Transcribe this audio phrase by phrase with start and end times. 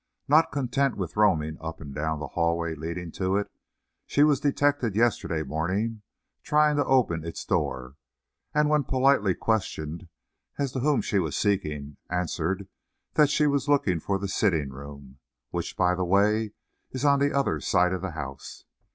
[0.27, 3.51] Not content with roaming up and down the hallway leading to it,
[4.07, 6.01] she was detected yesterday morning
[6.41, 7.97] trying to open its door,
[8.51, 10.07] and when politely questioned
[10.57, 12.67] as to whom she was seeking, answered
[13.13, 15.19] that she was looking for the sitting room,
[15.51, 16.53] which, by the way,
[16.89, 18.65] is on the other side of the house.